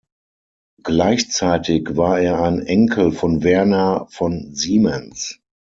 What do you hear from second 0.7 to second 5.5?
Gleichzeitig war er ein Enkel von Werner von Siemens.